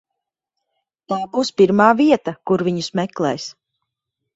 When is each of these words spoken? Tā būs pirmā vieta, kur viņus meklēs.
Tā 1.13 1.19
būs 1.37 1.53
pirmā 1.63 1.91
vieta, 2.03 2.37
kur 2.49 2.67
viņus 2.71 2.95
meklēs. 3.03 3.51